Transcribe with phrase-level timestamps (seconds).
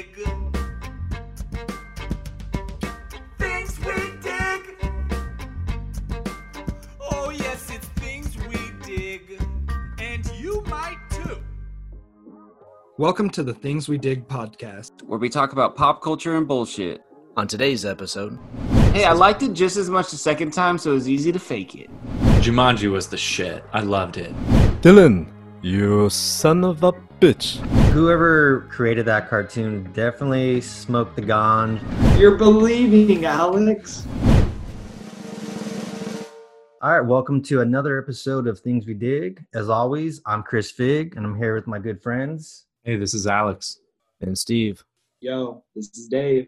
[0.00, 0.26] dig.
[3.38, 3.92] Things we
[4.22, 4.76] dig.
[7.00, 9.40] Oh, yes, it's things we dig.
[9.98, 11.42] And you might too.
[12.96, 15.02] Welcome to the Things We Dig podcast.
[15.02, 17.02] where we talk about pop culture and bullshit.
[17.36, 18.38] On today's episode,
[18.92, 21.38] Hey, I liked it just as much the second time, so it was easy to
[21.38, 21.88] fake it.
[22.42, 23.64] Jumanji was the shit.
[23.72, 24.34] I loved it.
[24.82, 25.30] Dylan,
[25.62, 27.60] you son of a bitch.
[27.92, 31.80] Whoever created that cartoon definitely smoked the ganj.
[32.20, 34.06] You're believing, Alex.
[36.80, 39.44] All right, welcome to another episode of Things We Dig.
[39.54, 42.66] As always, I'm Chris Fig, and I'm here with my good friends.
[42.84, 43.80] Hey, this is Alex.
[44.20, 44.84] and Steve.
[45.20, 46.46] Yo, this is Dave.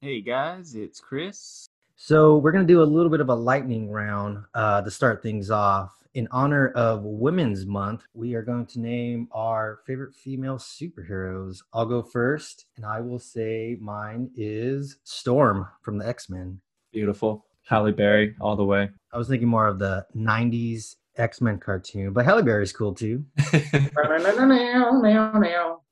[0.00, 1.68] Hey guys, it's Chris.
[1.94, 5.48] So we're gonna do a little bit of a lightning round uh, to start things
[5.48, 5.92] off.
[6.14, 11.60] In honor of Women's Month, we are going to name our favorite female superheroes.
[11.72, 16.60] I'll go first, and I will say mine is Storm from the X Men.
[16.92, 17.46] Beautiful.
[17.66, 18.90] Halle Berry, all the way.
[19.10, 23.24] I was thinking more of the '90s X Men cartoon, but Halle Berry's cool too.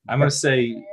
[0.07, 0.85] I'm gonna say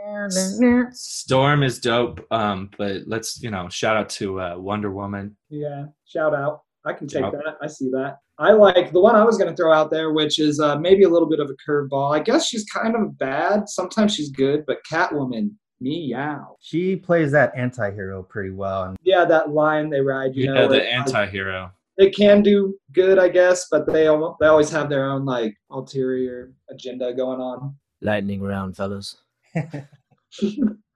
[0.92, 2.26] Storm is dope.
[2.30, 5.36] Um, but let's you know shout out to uh, Wonder Woman.
[5.50, 6.62] Yeah, shout out.
[6.86, 7.56] I can take Shout- that.
[7.60, 8.20] I see that.
[8.38, 11.02] I like the one I was going to throw out there, which is uh, maybe
[11.02, 12.14] a little bit of a curveball.
[12.14, 13.68] I guess she's kind of bad.
[13.68, 15.50] Sometimes she's good, but Catwoman,
[15.80, 16.56] meow.
[16.60, 20.62] She plays that anti-hero pretty well, and Yeah, that line they ride, you You know,
[20.62, 21.72] know the it- anti-hero.
[21.96, 25.54] they can do good, I guess, but they al- they always have their own like
[25.70, 27.76] ulterior agenda going on.
[28.02, 29.16] Lightning round, fellas.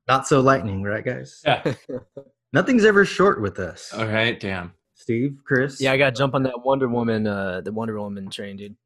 [0.09, 1.41] not so lightning, right, guys?
[1.45, 1.75] Yeah.
[2.53, 3.93] Nothing's ever short with us.
[3.95, 4.39] All right.
[4.39, 4.73] Damn.
[5.03, 5.81] Steve, Chris.
[5.81, 8.77] Yeah, I got to jump on that Wonder Woman, uh, the Wonder Woman train, dude.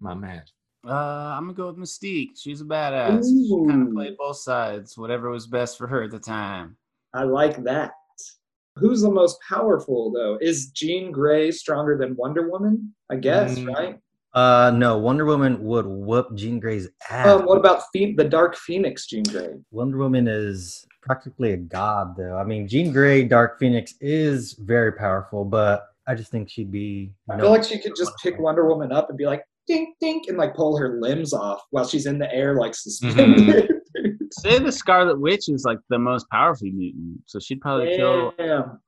[0.00, 0.42] My man.
[0.84, 0.90] Uh,
[1.36, 2.30] I'm gonna go with Mystique.
[2.36, 3.22] She's a badass.
[3.24, 6.76] She kind of played both sides, whatever was best for her at the time.
[7.14, 7.92] I like that.
[8.76, 10.38] Who's the most powerful though?
[10.40, 12.92] Is Jean Grey stronger than Wonder Woman?
[13.10, 13.68] I guess, Mm.
[13.72, 13.98] right?
[14.34, 17.28] Uh, no, Wonder Woman would whoop Jean Grey's ass.
[17.28, 19.54] Um, what about Phe- the Dark Phoenix Jean Grey?
[19.70, 22.36] Wonder Woman is practically a god, though.
[22.38, 27.12] I mean, Jean Grey, Dark Phoenix is very powerful, but I just think she'd be.
[27.28, 30.28] I feel like she could just pick Wonder Woman up and be like, dink, dink,
[30.28, 33.08] and like pull her limbs off while she's in the air, like mm-hmm.
[33.10, 33.70] suspended.
[34.32, 38.32] Say the Scarlet Witch is like the most powerful mutant, so she'd probably kill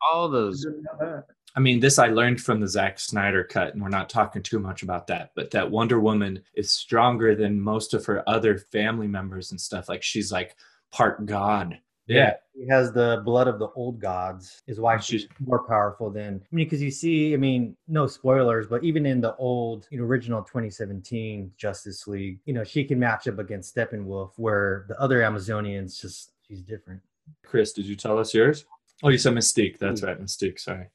[0.00, 0.64] all those.
[0.64, 1.24] Didn't know that.
[1.56, 4.58] I mean, this I learned from the Zack Snyder cut, and we're not talking too
[4.58, 5.30] much about that.
[5.36, 9.88] But that Wonder Woman is stronger than most of her other family members and stuff.
[9.88, 10.56] Like she's like
[10.90, 11.78] part god.
[12.06, 12.34] Yeah.
[12.54, 16.42] She has the blood of the old gods, is why she's She's- more powerful than.
[16.52, 19.98] I mean, because you see, I mean, no spoilers, but even in the old, you
[19.98, 25.00] know, original 2017 Justice League, you know, she can match up against Steppenwolf, where the
[25.00, 27.00] other Amazonians just she's different.
[27.44, 28.66] Chris, did you tell us yours?
[29.02, 29.78] Oh, you said Mystique.
[29.78, 30.60] That's right, Mystique.
[30.60, 30.88] Sorry.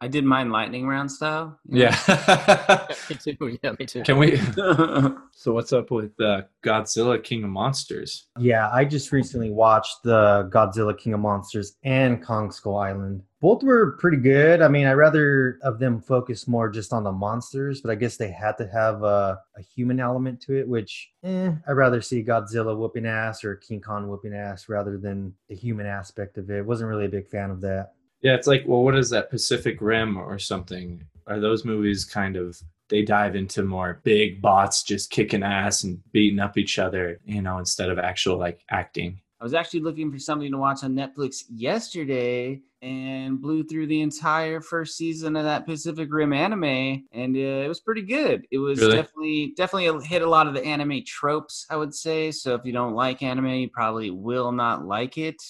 [0.00, 1.58] I did mine lightning round style.
[1.68, 1.96] Yeah.
[3.10, 3.36] me too.
[3.62, 4.02] Yeah, me too.
[4.02, 4.36] Can we?
[5.32, 8.28] so what's up with uh, Godzilla King of Monsters?
[8.38, 13.22] Yeah, I just recently watched the Godzilla King of Monsters and Kong Skull Island.
[13.40, 14.62] Both were pretty good.
[14.62, 18.16] I mean, I rather of them focus more just on the monsters, but I guess
[18.16, 22.24] they had to have a, a human element to it, which eh, I'd rather see
[22.24, 26.66] Godzilla whooping ass or King Kong whooping ass rather than the human aspect of it.
[26.66, 27.92] Wasn't really a big fan of that.
[28.22, 31.04] Yeah, it's like, well, what is that Pacific Rim or something?
[31.26, 36.00] Are those movies kind of they dive into more big bots just kicking ass and
[36.12, 39.20] beating up each other, you know, instead of actual like acting.
[39.40, 44.00] I was actually looking for something to watch on Netflix yesterday and blew through the
[44.00, 48.46] entire first season of that Pacific Rim anime, and uh, it was pretty good.
[48.50, 48.96] It was Really?
[48.96, 52.32] definitely definitely hit a lot of the anime tropes, I would say.
[52.32, 55.40] So if you don't like anime, you probably will not like it.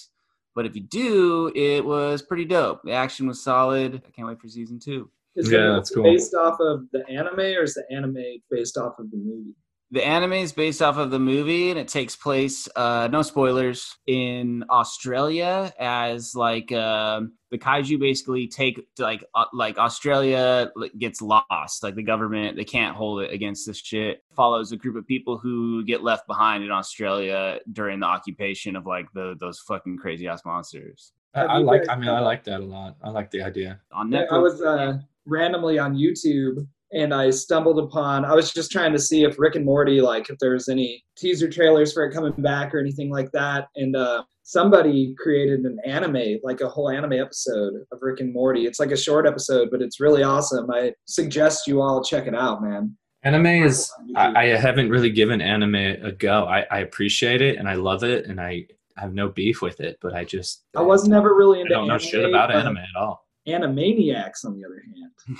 [0.59, 2.81] But if you do, it was pretty dope.
[2.83, 4.01] The action was solid.
[4.05, 5.09] I can't wait for season two.
[5.37, 6.03] Is Yeah, that's cool.
[6.03, 8.21] based off of the anime or is the anime
[8.51, 9.55] based off of the movie?
[9.91, 13.97] The anime is based off of the movie, and it takes place, uh, no spoilers,
[14.05, 15.73] in Australia.
[15.79, 21.81] As like um the kaiju basically take like uh, like Australia gets lost.
[21.81, 24.23] Like the government, they can't hold it against this shit.
[24.35, 28.85] Follows a group of people who get left behind in Australia during the occupation of
[28.85, 31.13] like the those fucking crazy ass monsters.
[31.33, 31.89] I, I like.
[31.89, 32.95] I mean, I like that a lot.
[33.03, 33.79] I like the idea.
[33.91, 38.25] On Yeah, Netflix, I was uh, randomly on YouTube and I stumbled upon.
[38.25, 41.03] I was just trying to see if Rick and Morty, like, if there was any
[41.17, 43.67] teaser trailers for it coming back or anything like that.
[43.75, 48.65] And uh, somebody created an anime, like a whole anime episode of Rick and Morty.
[48.65, 50.69] It's like a short episode, but it's really awesome.
[50.71, 52.97] I suggest you all check it out, man.
[53.23, 53.91] Anime is.
[54.15, 56.45] I, I haven't really given anime a go.
[56.45, 58.65] I, I appreciate it and I love it and I
[58.97, 61.75] have no beef with it, but I just I was never really into.
[61.75, 63.25] I into don't know shit about anime at all.
[63.47, 64.83] Animaniacs, on the other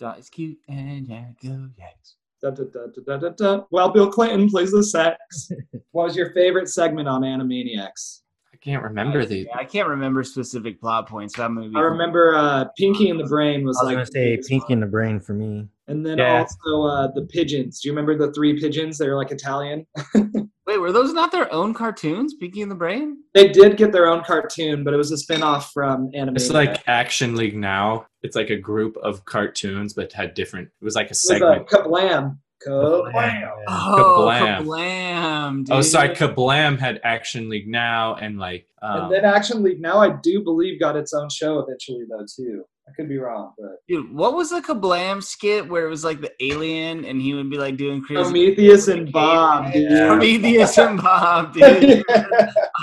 [0.00, 2.16] It's cute and yeah, go yes.
[2.40, 3.64] Da, da, da, da, da, da, da.
[3.70, 5.50] While Bill Clinton plays the sax.
[5.92, 8.20] what was your favorite segment on Animaniacs?
[8.52, 9.38] I can't remember the.
[9.38, 11.36] Yeah, I can't remember specific plot points.
[11.36, 11.76] That movie.
[11.76, 13.96] I remember uh, Pinky in the Brain was like.
[13.96, 15.68] I was like gonna say Pinky in the Brain for me.
[15.88, 16.38] And then Yeah.
[16.46, 17.80] also uh, the pigeons.
[17.80, 18.98] Do you remember the three pigeons?
[18.98, 19.86] They were like Italian.
[20.14, 22.34] Wait, were those not their own cartoons?
[22.34, 23.16] Pinky and the Brain.
[23.34, 26.36] They did get their own cartoon, but it was a spin-off from Animaniacs.
[26.36, 28.06] It's like Action League now.
[28.22, 30.68] It's like a group of cartoons, but had different.
[30.80, 31.68] It was like a It was, uh, segment.
[31.68, 32.38] Kablam.
[32.66, 33.50] Kablam.
[33.68, 34.64] Oh, Kablam.
[34.66, 35.74] Kablam, dude.
[35.76, 36.10] Oh, sorry.
[36.10, 38.66] Kablam had Action League now, and like.
[38.82, 42.26] Um, and then Action League now, I do believe, got its own show eventually, though,
[42.36, 42.64] too.
[42.88, 46.20] I could be wrong, but Dude, what was the Kablam skit where it was like
[46.20, 49.90] the alien and he would be like doing crazy Prometheus and Bob, dude.
[49.90, 50.06] Yeah.
[50.06, 52.04] Prometheus and Bob, dude.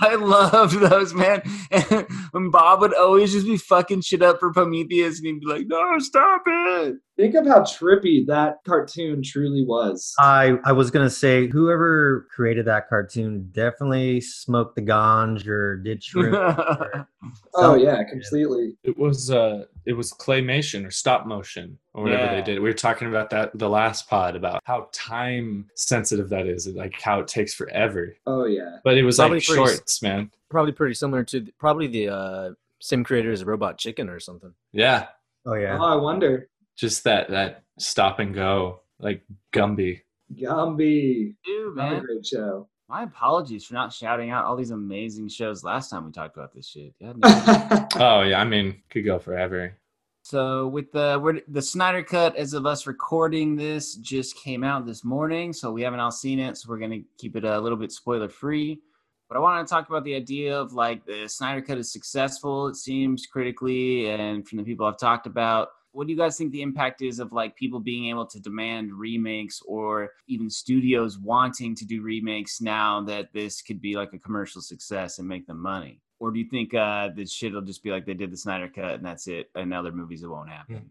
[0.01, 1.41] I love those, man.
[1.71, 5.67] And Bob would always just be fucking shit up for Prometheus and he'd be like,
[5.67, 6.95] no, stop it.
[7.17, 10.13] Think of how trippy that cartoon truly was.
[10.19, 16.03] I I was gonna say whoever created that cartoon definitely smoked the ganj or did
[16.03, 16.33] shrimp.
[16.35, 17.07] or
[17.55, 18.75] oh yeah, completely.
[18.83, 22.35] It was uh it was claymation or stop motion or whatever Yeah.
[22.35, 22.55] they did.
[22.61, 26.99] We were talking about that the last pod about how time sensitive that is, like
[26.99, 28.13] how it takes forever.
[28.27, 28.79] Oh yeah.
[28.83, 30.31] But it was Probably like pretty shorts, man.
[30.49, 32.49] Probably pretty similar to th- probably the uh,
[32.81, 34.53] same creator as Robot Chicken or something.
[34.73, 35.07] Yeah.
[35.45, 35.77] Oh yeah.
[35.79, 36.49] Oh, I wonder.
[36.77, 39.23] Just that that stop and go, like
[39.53, 40.01] Gumby.
[40.33, 41.35] Gumby.
[41.45, 42.03] Dude, man.
[42.03, 42.67] great show.
[42.87, 46.53] My apologies for not shouting out all these amazing shows last time we talked about
[46.53, 46.93] this shit.
[47.01, 47.87] God damn.
[47.95, 49.77] Oh yeah, I mean, could go forever.
[50.21, 54.85] So with the we're, the Snyder cut, as of us recording this, just came out
[54.85, 56.57] this morning, so we haven't all seen it.
[56.57, 58.81] So we're gonna keep it a little bit spoiler free.
[59.29, 62.67] But I want to talk about the idea of like the Snyder cut is successful.
[62.67, 66.51] It seems critically, and from the people I've talked about, what do you guys think
[66.51, 71.73] the impact is of like people being able to demand remakes, or even studios wanting
[71.75, 75.59] to do remakes now that this could be like a commercial success and make them
[75.59, 76.01] money?
[76.19, 78.67] Or do you think uh, this shit will just be like they did the Snyder
[78.67, 80.89] cut and that's it, and other movies it won't happen?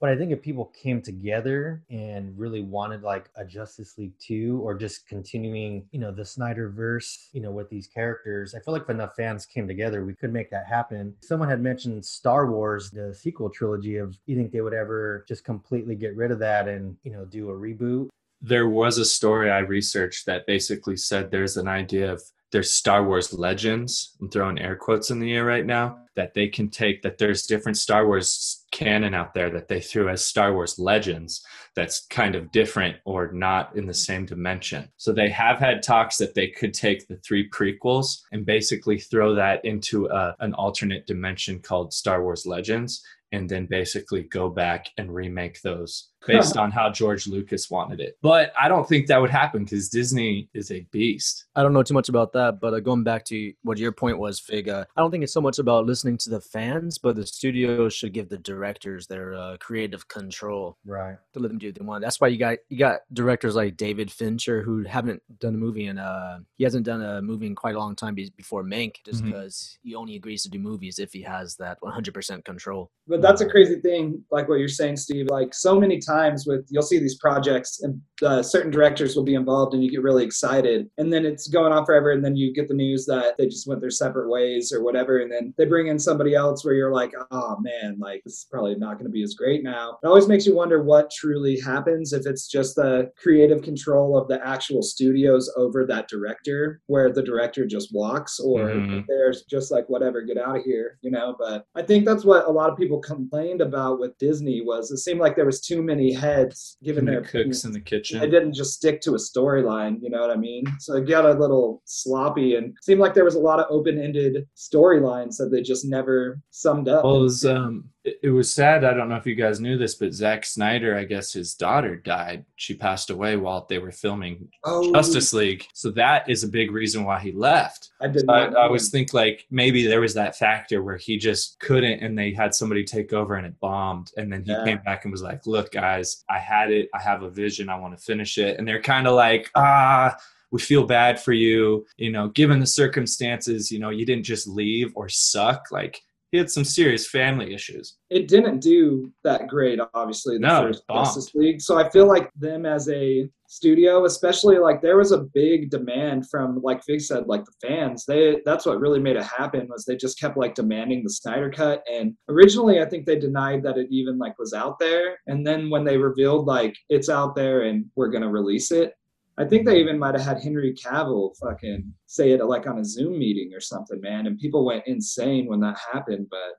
[0.00, 4.60] But I think if people came together and really wanted like a Justice League 2
[4.62, 8.72] or just continuing, you know, the Snyder verse, you know, with these characters, I feel
[8.72, 11.14] like if enough fans came together, we could make that happen.
[11.20, 15.42] Someone had mentioned Star Wars, the sequel trilogy of you think they would ever just
[15.44, 18.08] completely get rid of that and, you know, do a reboot?
[18.40, 23.04] There was a story I researched that basically said there's an idea of there's Star
[23.04, 24.16] Wars legends.
[24.20, 27.46] I'm throwing air quotes in the air right now that they can take that there's
[27.46, 31.44] different Star Wars canon out there that they threw as Star Wars legends
[31.76, 34.88] that's kind of different or not in the same dimension.
[34.96, 39.34] So they have had talks that they could take the three prequels and basically throw
[39.34, 44.88] that into a, an alternate dimension called Star Wars Legends and then basically go back
[44.96, 48.16] and remake those based on how George Lucas wanted it.
[48.22, 51.46] But I don't think that would happen because Disney is a beast.
[51.54, 54.18] I don't know too much about that, but uh, going back to what your point
[54.18, 57.16] was, Fig, uh, I don't think it's so much about listening to the fans, but
[57.16, 61.16] the studios should give the directors their uh, creative control Right.
[61.34, 62.02] to let them do what they want.
[62.02, 65.86] That's why you got you got directors like David Fincher who haven't done a movie
[65.86, 69.24] in uh he hasn't done a movie in quite a long time before Mank, just
[69.24, 72.90] because he only agrees to do movies if he has that 100% control.
[73.06, 75.26] But that's a crazy thing, like what you're saying, Steve.
[75.30, 76.07] Like so many times
[76.46, 80.02] with you'll see these projects and uh, certain directors will be involved and you get
[80.02, 83.36] really excited, and then it's going on forever, and then you get the news that
[83.38, 86.64] they just went their separate ways or whatever, and then they bring in somebody else
[86.64, 89.62] where you're like, oh man, like this is probably not going to be as great
[89.62, 89.98] now.
[90.02, 94.26] It always makes you wonder what truly happens if it's just the creative control of
[94.28, 99.04] the actual studios over that director, where the director just walks, or Mhm.
[99.08, 101.36] there's just like whatever, get out of here, you know.
[101.38, 104.98] But I think that's what a lot of people complained about with Disney was it
[104.98, 108.20] seemed like there was too many heads given their the cooks in the kitchen.
[108.20, 110.64] They didn't just stick to a storyline, you know what I mean?
[110.78, 114.46] So it got a little sloppy and seemed like there was a lot of open-ended
[114.56, 117.04] storylines that they just never summed up.
[117.04, 117.84] Well, it was um,
[118.22, 118.84] it, was sad.
[118.84, 121.96] I don't know if you guys knew this, but Zack Snyder, I guess his daughter
[121.96, 122.44] died.
[122.56, 125.66] She passed away while they were filming oh, Justice League.
[125.74, 127.90] So that is a big reason why he left.
[128.00, 128.44] I did So I.
[128.46, 132.32] I was think like maybe there was that factor where he just couldn't, and they
[132.32, 134.64] had somebody take over and it bombed, and then he Yeah.
[134.64, 136.88] came back and was like, "Look, guys, I had it.
[136.94, 137.68] I have a vision.
[137.68, 140.16] I want to finish it." And they're kind of like, "Ah."
[140.50, 144.48] We feel bad for you, you know, given the circumstances, you know, you didn't just
[144.48, 145.66] leave or suck.
[145.70, 147.96] Like he had some serious family issues.
[148.10, 150.82] it didn't do that great, obviously, the No, first.
[150.92, 151.60] Justice League.
[151.60, 156.28] So I feel like them as a studio, especially like there was a big demand
[156.28, 158.04] from like Fig said, like the fans.
[158.04, 161.50] They that's what really made it happen was they just kept like demanding the Snyder
[161.50, 161.82] cut.
[161.90, 165.18] And originally I think they denied that it even like was out there.
[165.26, 168.92] And then when they revealed like it's out there and we're gonna release it,
[169.38, 172.84] I think they even might have had Henry Cavill fucking say it like on a
[172.84, 174.26] Zoom meeting or something, man.
[174.26, 176.26] And people went insane when that happened.
[176.28, 176.56] But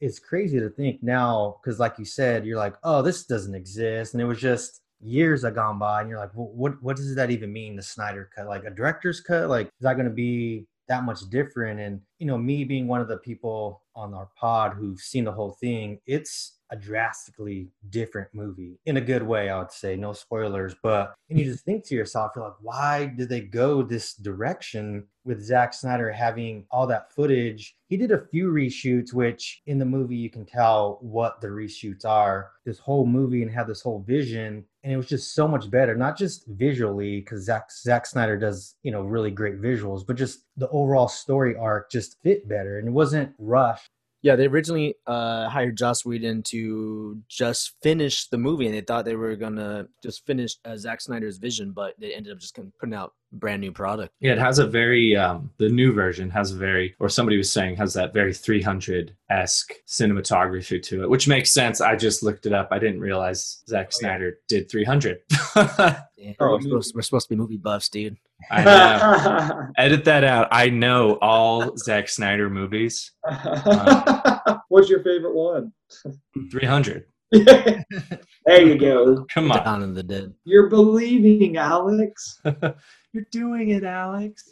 [0.00, 4.14] it's crazy to think now because like you said you're like oh this doesn't exist
[4.14, 7.14] and it was just years have gone by and you're like well, what what does
[7.14, 10.12] that even mean the snyder cut like a director's cut like is that going to
[10.12, 14.28] be that much different and you know me being one of the people on our
[14.36, 19.48] pod who've seen the whole thing it's a drastically different movie in a good way
[19.48, 23.06] i would say no spoilers but and you just think to yourself you're like why
[23.06, 27.76] did they go this direction with Zack Snyder having all that footage.
[27.88, 32.06] He did a few reshoots, which in the movie you can tell what the reshoots
[32.06, 32.50] are.
[32.64, 35.94] This whole movie and have this whole vision, and it was just so much better.
[35.94, 40.40] Not just visually, because Zack Zack Snyder does you know really great visuals, but just
[40.56, 43.90] the overall story arc just fit better, and it wasn't rushed.
[44.22, 49.04] Yeah, they originally uh, hired Joss Whedon to just finish the movie, and they thought
[49.04, 52.94] they were gonna just finish uh, Zack Snyder's vision, but they ended up just putting
[52.94, 54.12] out a brand new product.
[54.20, 57.52] Yeah, it has a very um the new version has a very or somebody was
[57.52, 61.80] saying has that very 300 esque cinematography to it, which makes sense.
[61.80, 62.68] I just looked it up.
[62.72, 65.20] I didn't realize Zack Snyder did 300.
[66.20, 68.16] Yeah, Oh, we're, supposed, we're supposed to be movie buffs, dude.
[68.50, 69.66] I know.
[69.76, 70.48] Edit that out.
[70.50, 73.12] I know all Zack Snyder movies.
[74.68, 75.72] What's your favorite one?
[76.50, 77.04] 300.
[77.32, 77.84] there
[78.62, 79.26] you go.
[79.32, 79.64] Come on.
[79.64, 80.32] Dawn of the Dead.
[80.44, 82.40] You're believing, Alex.
[83.12, 84.50] You're doing it, Alex.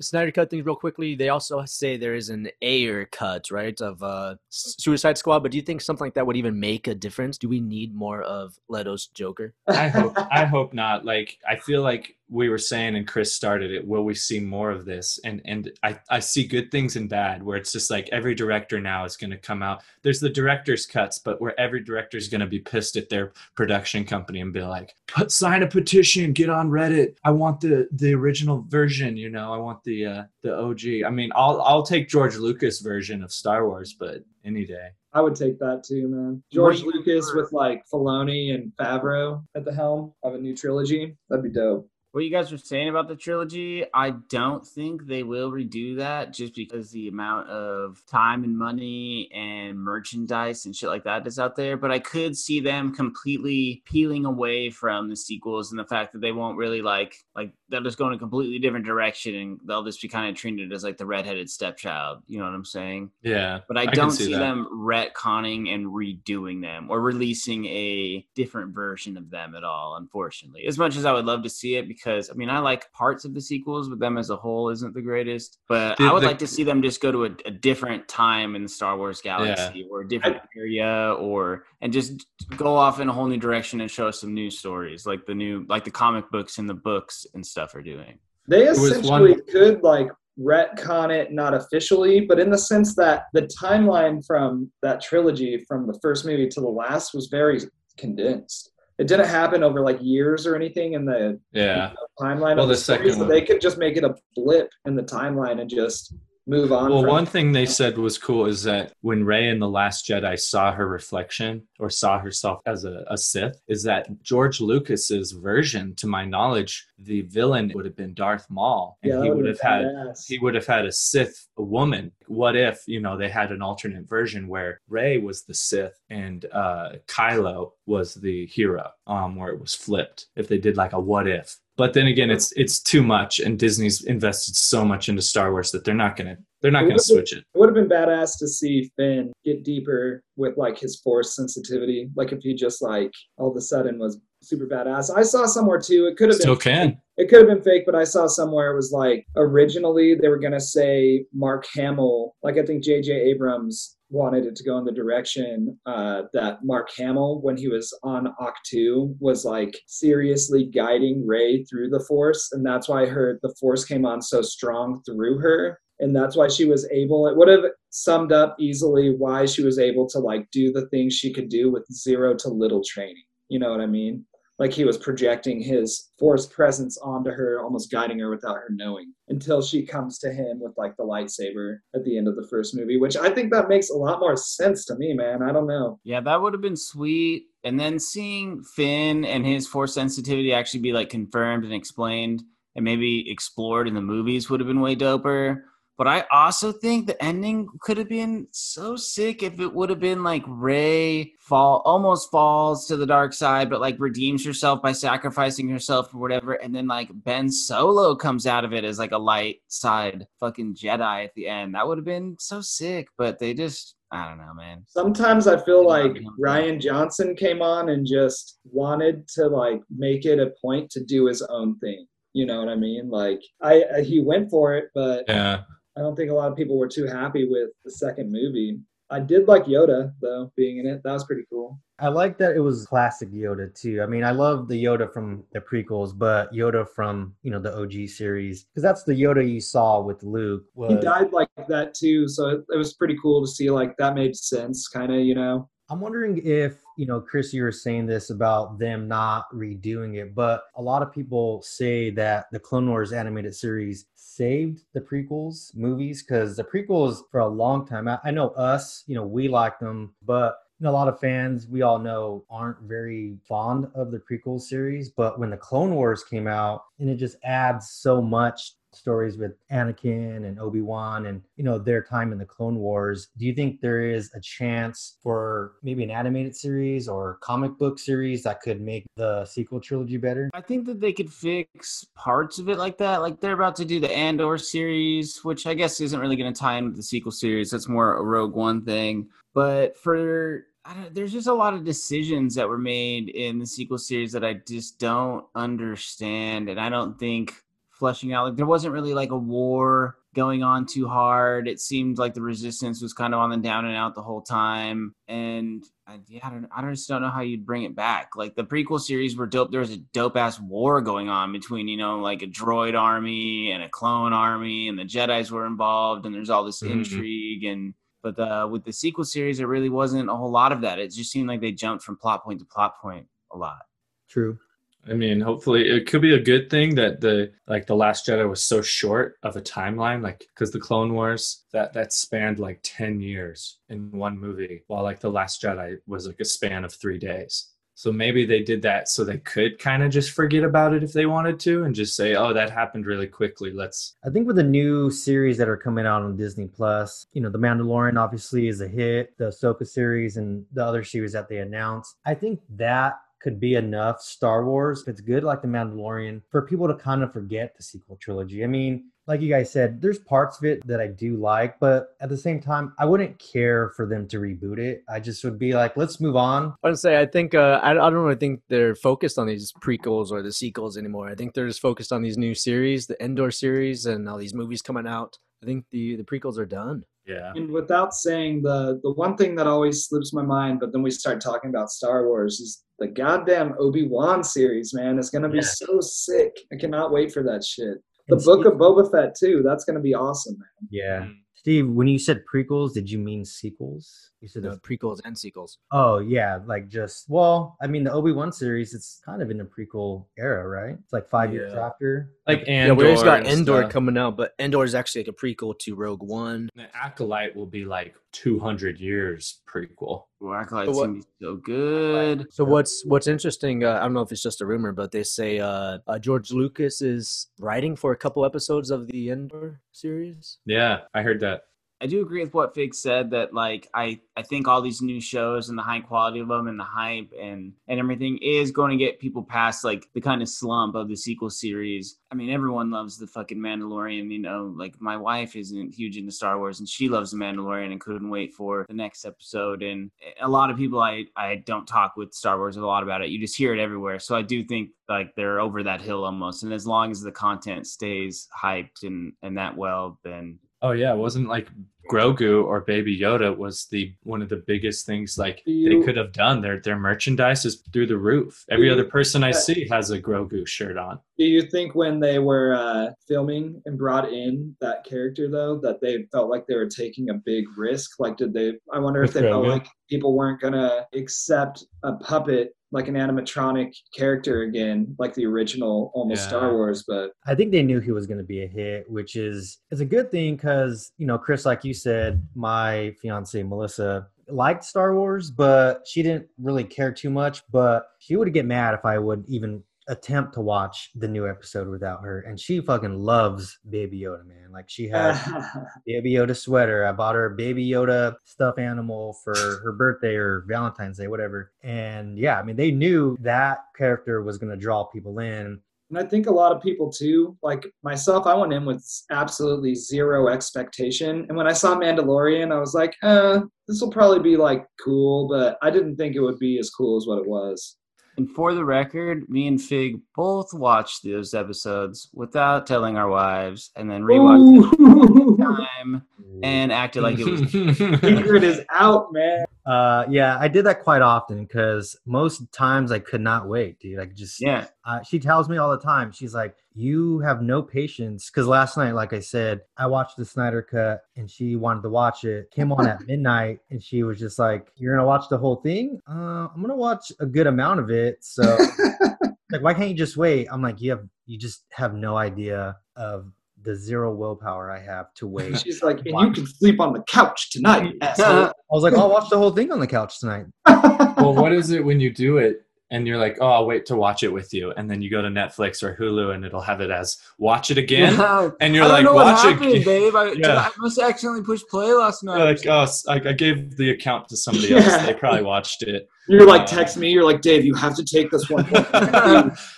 [0.00, 1.14] Snyder cut things real quickly.
[1.14, 5.40] They also say there is an Ayer cut, right, of uh, Suicide Squad.
[5.40, 7.38] But do you think something like that would even make a difference?
[7.38, 9.54] Do we need more of Leto's Joker?
[9.66, 11.04] I hope I hope not.
[11.04, 14.70] Like I feel like we were saying and Chris started it, will we see more
[14.70, 15.20] of this?
[15.24, 18.80] And and I, I see good things and bad where it's just like every director
[18.80, 19.82] now is gonna come out.
[20.02, 24.04] There's the director's cuts, but where every director is gonna be pissed at their production
[24.04, 27.16] company and be like, put sign a petition, get on Reddit.
[27.24, 31.06] I want the the original version, you know, I want the uh the OG.
[31.06, 34.88] I mean I'll I'll take George Lucas version of Star Wars, but any day.
[35.12, 36.42] I would take that too, man.
[36.52, 41.16] George Lucas with like Filoni and Favreau at the helm of a new trilogy.
[41.30, 41.88] That'd be dope.
[42.16, 46.32] What you guys were saying about the trilogy, I don't think they will redo that
[46.32, 51.38] just because the amount of time and money and merchandise and shit like that is
[51.38, 51.76] out there.
[51.76, 56.22] But I could see them completely peeling away from the sequels and the fact that
[56.22, 59.84] they won't really like like they'll just go in a completely different direction and they'll
[59.84, 62.22] just be kind of treated as like the redheaded stepchild.
[62.26, 63.10] You know what I'm saying?
[63.22, 63.60] Yeah.
[63.66, 68.74] But I, I don't see see them retconning and redoing them or releasing a different
[68.74, 70.66] version of them at all, unfortunately.
[70.66, 73.24] As much as I would love to see it, because I mean, I like parts
[73.24, 75.58] of the sequels, but them as a whole isn't the greatest.
[75.68, 78.56] But I would the- like to see them just go to a, a different time
[78.56, 83.08] in the Star Wars galaxy or a different area or and just go off in
[83.08, 85.90] a whole new direction and show us some new stories like the new like the
[85.90, 88.18] comic books and the books and stuff are doing.
[88.48, 90.08] They essentially one- could like
[90.38, 95.86] retcon it, not officially, but in the sense that the timeline from that trilogy, from
[95.86, 97.58] the first movie to the last, was very
[97.96, 98.70] condensed.
[98.98, 101.92] It didn't happen over like years or anything in the Yeah.
[102.20, 104.14] timeline Well, of the, the story, second so one- they could just make it a
[104.34, 106.14] blip in the timeline and just
[106.46, 106.90] move on.
[106.90, 110.06] Well, from one thing they said was cool is that when Rey in The Last
[110.06, 115.32] Jedi saw her reflection or saw herself as a, a Sith, is that George Lucas's
[115.32, 118.98] version, to my knowledge, the villain would have been Darth Maul.
[119.02, 120.26] And yeah, he would would've had badass.
[120.26, 122.12] he would have had a Sith a woman.
[122.26, 126.44] What if, you know, they had an alternate version where Rey was the Sith and
[126.52, 130.26] uh Kylo was the hero, um, where it was flipped.
[130.36, 131.56] If they did like a what if.
[131.76, 135.70] But then again, it's it's too much, and Disney's invested so much into Star Wars
[135.72, 137.38] that they're not gonna they're not gonna switch it.
[137.38, 142.08] It would have been badass to see Finn get deeper with like his force sensitivity.
[142.16, 145.14] Like if he just like all of a sudden was super badass.
[145.14, 146.06] I saw somewhere too.
[146.06, 147.02] It could have Still been can.
[147.16, 150.38] It could have been fake, but I saw somewhere it was like originally they were
[150.38, 152.36] gonna say Mark Hamill.
[152.42, 153.12] Like I think J.J.
[153.12, 157.92] Abrams wanted it to go in the direction uh, that Mark Hamill, when he was
[158.02, 163.54] on Ahch-To, was like seriously guiding Rey through the Force, and that's why her the
[163.58, 165.80] Force came on so strong through her.
[165.98, 169.78] And that's why she was able, it would have summed up easily why she was
[169.78, 173.24] able to like do the things she could do with zero to little training.
[173.48, 174.26] You know what I mean?
[174.58, 179.12] Like he was projecting his force presence onto her, almost guiding her without her knowing,
[179.28, 182.74] until she comes to him with like the lightsaber at the end of the first
[182.74, 185.42] movie, which I think that makes a lot more sense to me, man.
[185.42, 186.00] I don't know.
[186.04, 187.46] Yeah, that would have been sweet.
[187.64, 192.42] And then seeing Finn and his force sensitivity actually be like confirmed and explained
[192.76, 195.62] and maybe explored in the movies would have been way doper.
[195.98, 200.00] But I also think the ending could have been so sick if it would have
[200.00, 204.92] been like Rey fall almost falls to the dark side, but like redeems herself by
[204.92, 209.12] sacrificing herself or whatever, and then like Ben Solo comes out of it as like
[209.12, 211.74] a light side fucking Jedi at the end.
[211.74, 214.84] That would have been so sick, but they just I don't know, man.
[214.86, 216.16] Sometimes I feel like.
[216.40, 221.26] Rian Johnson came on and just wanted to like make it a point to do
[221.26, 222.06] his own thing.
[222.32, 223.08] You know what I mean?
[223.08, 225.62] Like I, I he went for it, but Yeah.
[225.96, 228.78] I don't think a lot of people were too happy with the second movie.
[229.08, 231.02] I did like Yoda though being in it.
[231.04, 231.78] That was pretty cool.
[231.98, 234.02] I like that it was classic Yoda too.
[234.02, 237.74] I mean, I love the Yoda from the prequels, but Yoda from you know the
[237.80, 240.64] OG series because that's the Yoda you saw with Luke.
[240.74, 243.96] Was, He died like that too, so it, it was pretty cool to see like
[243.96, 245.20] that made sense, kind of.
[245.20, 249.46] You know, I'm wondering if, you know, Chris, you were saying this about them not
[249.54, 254.82] redoing it, but a lot of people say that the Clone Wars animated series saved
[254.94, 259.14] the prequels movies because the prequels for a long time, I, I know us, you
[259.14, 262.80] know, we like them, but you know, a lot of fans we all know aren't
[262.80, 265.08] very fond of the prequel series.
[265.08, 269.52] But when the Clone Wars came out, and it just adds so much stories with
[269.70, 273.28] Anakin and Obi-Wan and you know their time in the Clone Wars.
[273.36, 277.98] Do you think there is a chance for maybe an animated series or comic book
[277.98, 280.50] series that could make the sequel trilogy better?
[280.54, 283.22] I think that they could fix parts of it like that.
[283.22, 286.58] Like they're about to do the Andor series, which I guess isn't really going to
[286.58, 287.70] tie in with the sequel series.
[287.70, 289.28] That's more a Rogue One thing.
[289.54, 290.66] But for
[291.12, 294.54] there's just a lot of decisions that were made in the sequel series that I
[294.54, 297.54] just don't understand, and I don't think
[297.98, 301.66] fleshing out like there wasn't really like a war going on too hard.
[301.66, 304.42] It seemed like the resistance was kind of on the down and out the whole
[304.42, 308.36] time, and I, yeah, I don't, I just don't know how you'd bring it back.
[308.36, 309.70] Like the prequel series were dope.
[309.70, 313.70] There was a dope ass war going on between you know like a droid army
[313.72, 316.90] and a clone army, and the Jedi's were involved, and there's all this Mhm.
[316.90, 317.94] intrigue and.
[318.22, 320.98] But uh, with the sequel series, it really wasn't a whole lot of that.
[320.98, 323.82] It just seemed like they jumped from plot point to plot point a lot.
[324.28, 324.58] True.
[325.08, 328.48] I mean, hopefully, it could be a good thing that the like the Last Jedi
[328.48, 332.80] was so short of a timeline, like because the Clone Wars that that spanned like
[332.82, 336.92] ten years in one movie, while like the Last Jedi was like a span of
[336.92, 337.68] three days.
[337.98, 341.14] So maybe they did that so they could kind of just forget about it if
[341.14, 343.70] they wanted to, and just say, "Oh, that happened really quickly.
[343.70, 347.40] Let's." I think with the new series that are coming out on Disney Plus, you
[347.40, 351.48] know, The Mandalorian obviously is a hit, the Ahsoka series and the other series that
[351.48, 352.16] they announced.
[352.26, 356.62] I think that could be enough Star Wars, if it's good like The Mandalorian, for
[356.62, 358.64] people to kind of forget the sequel trilogy.
[358.64, 362.16] I mean, like you guys said, there's parts of it that I do like, but
[362.20, 365.04] at the same time, I wouldn't care for them to reboot it.
[365.08, 366.74] I just would be like, let's move on.
[366.82, 369.72] I would say I think uh, I, I don't really think they're focused on these
[369.80, 371.28] prequels or the sequels anymore.
[371.28, 374.54] I think they're just focused on these new series, the Andor series, and all these
[374.54, 375.38] movies coming out.
[375.62, 377.04] I think the the prequels are done.
[377.26, 377.52] Yeah.
[377.56, 381.10] and without saying the the one thing that always slips my mind, but then we
[381.10, 384.94] start talking about Star Wars is the goddamn Obi Wan series.
[384.94, 385.64] Man, it's gonna be Yeah.
[385.82, 386.56] so sick.
[386.72, 387.98] I cannot wait for that shit.
[388.28, 389.62] The And Book of Boba Fett too.
[389.64, 390.88] That's gonna be awesome, man.
[390.90, 391.20] Yeah.
[391.22, 391.34] Mm.
[391.66, 394.30] Steve, when you said prequels, did you mean sequels?
[394.40, 395.78] You said The the prequels and sequels.
[395.90, 399.58] Oh yeah, like just well, I mean the Obi Wan series, it's kind of in
[399.58, 400.96] the prequel era, right?
[400.96, 402.30] It's like five years after.
[402.46, 403.90] Like yeah, we always got Andor stuff.
[403.90, 406.68] coming out, but Andor is actually like a prequel to Rogue One.
[406.76, 410.24] The Acolyte will be like 200 years prequel.
[410.40, 412.46] Well, Acolyte's So what- gonna be so good.
[412.52, 413.82] So what's what's interesting?
[413.84, 416.52] Uh, I don't know if it's just a rumor, but they say uh, uh, George
[416.52, 420.58] Lucas is writing for a couple episodes of the Andor series.
[420.66, 421.62] Yeah, I heard that.
[422.00, 425.20] I do agree with what Fig said that like I I think all these new
[425.20, 428.90] shows and the high quality of them and the hype and and everything is going
[428.90, 432.18] to get people past like the kind of slump of the sequel series.
[432.30, 434.74] I mean, everyone loves the fucking Mandalorian, you know.
[434.76, 438.28] Like my wife isn't huge into Star Wars and she loves the Mandalorian and couldn't
[438.28, 439.82] wait for the next episode.
[439.82, 440.10] And
[440.42, 443.30] a lot of people I I don't talk with Star Wars a lot about it.
[443.30, 444.18] You just hear it everywhere.
[444.18, 446.62] So I do think like they're over that hill almost.
[446.62, 451.12] And as long as the content stays hyped and and that well, then Oh yeah,
[451.12, 451.68] it wasn't like
[452.08, 456.16] Grogu or Baby Yoda was the one of the biggest things like Do they could
[456.16, 456.60] have done.
[456.60, 458.64] Their their merchandise is through the roof.
[458.70, 461.18] Every you- other person I see has a Grogu shirt on.
[461.38, 466.00] Do you think when they were uh, filming and brought in that character though, that
[466.00, 468.12] they felt like they were taking a big risk?
[468.18, 468.74] Like, did they?
[468.92, 469.68] I wonder if they felt Grogu?
[469.68, 476.10] like people weren't gonna accept a puppet like an animatronic character again, like the original
[476.14, 476.48] almost Yeah.
[476.48, 477.04] Star Wars.
[477.06, 480.00] But I think they knew he was going to be a hit, which is is
[480.00, 485.14] a good thing because you know, Chris, like you said, my fiance Melissa liked Star
[485.14, 487.62] Wars, but she didn't really care too much.
[487.70, 491.88] But she would get mad if I would even attempt to watch the new episode
[491.88, 494.70] without her, and she fucking loves Baby Yoda, man.
[494.72, 495.40] Like she has
[496.06, 497.06] Baby Yoda sweater.
[497.06, 501.72] I bought her a Baby Yoda stuffed animal for her birthday or Valentine's Day, whatever.
[501.82, 505.80] And yeah, I mean, they knew that character was going to draw people in.
[506.10, 509.94] And I think a lot of people too, like myself, I went in with absolutely
[509.94, 511.46] zero expectation.
[511.48, 515.48] And when I saw Mandalorian, I was like, uh, this will probably be like cool,
[515.48, 517.96] but I didn't think it would be as cool as what it was.
[518.36, 523.90] And for the record, me and Fig both watched those episodes without telling our wives,
[523.96, 525.56] and then rewatched Ooh.
[525.56, 526.22] them time
[526.62, 527.60] and acted like it was.
[528.20, 529.65] Secret is out, man.
[529.86, 534.18] Uh, yeah, I did that quite often because most times I could not wait, dude.
[534.18, 537.82] I just, Yeah, uh, she tells me all the time, she's like, You have no
[537.82, 538.50] patience.
[538.50, 542.10] Because last night, like I said, I watched the Snyder Cut and she wanted to
[542.10, 542.68] watch it.
[542.72, 545.76] Came on at midnight and she was just like, You're going to watch the whole
[545.76, 546.20] thing?
[546.28, 548.44] Uh, I'm going to watch a good amount of it.
[548.44, 548.62] So,
[549.70, 550.66] like, why can't you just wait?
[550.68, 553.52] I'm like, You have, you just have no idea of
[553.86, 555.78] the zero willpower I have to wait.
[555.80, 558.66] She's like, and you can sleep on the couch tonight, asshole.
[558.66, 560.66] I was like, I'll watch the whole thing on the couch tonight.
[560.86, 564.16] well, what is it when you do it and you're like, oh, I'll wait to
[564.16, 567.00] watch it with you, and then you go to Netflix or Hulu and it'll have
[567.00, 568.70] it as watch it again, Yeah.
[568.80, 570.04] and you're I like, watch happened, it.
[570.04, 570.34] babe.
[570.34, 570.80] I, Yeah.
[570.80, 572.56] I must have accidentally pushed play last night.
[572.56, 575.24] You're like, oh, s- I, I gave the account to somebody else.
[575.24, 576.28] They probably watched it.
[576.48, 577.30] You're like, um, text me.
[577.30, 578.84] You're like, Dave, you have to take this one.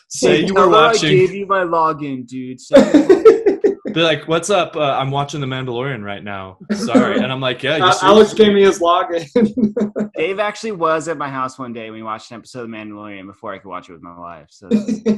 [0.08, 2.60] Say you were her I gave you my login, dude.
[2.60, 3.17] Say-
[3.92, 4.76] Be like, what's up?
[4.76, 6.58] Uh, I'm watching The Mandalorian right now.
[6.74, 7.76] Sorry, and I'm like, yeah.
[7.76, 10.12] Uh, Alex gave me his login.
[10.16, 12.76] Dave actually was at my house one day when we watched an episode of The
[12.76, 14.48] Mandalorian before I could watch it with my wife.
[14.50, 14.68] So,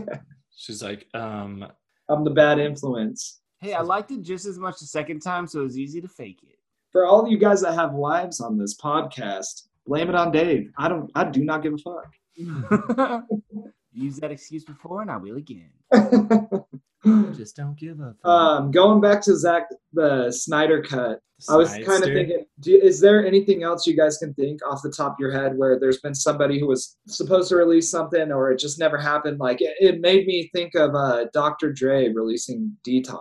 [0.56, 1.66] She's like, um,
[2.08, 3.40] I'm the bad influence.
[3.60, 6.08] hey, I liked it just as much the second time, so it was easy to
[6.08, 6.58] fake it.
[6.92, 10.72] For all of you guys that have wives on this podcast, blame it on Dave.
[10.76, 11.10] I don't.
[11.14, 12.12] I do not give a fuck.
[12.36, 13.40] it.
[13.92, 15.70] Used that excuse before, and I will again.
[17.36, 18.14] just don't give a.
[18.22, 18.26] fuck.
[18.26, 21.20] um, going back to Zack, the Snyder cut.
[21.48, 24.82] I was kind of thinking, do, is there anything else you guys can think off
[24.82, 28.30] the top of your head where there's been somebody who was supposed to release something
[28.30, 29.38] or it just never happened?
[29.40, 31.72] Like it, it made me think of uh, Dr.
[31.72, 33.20] Dre releasing Detox.